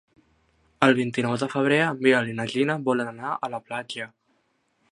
[0.85, 4.09] El vint-i-nou de febrer en Biel i na Gina volen anar a la platja.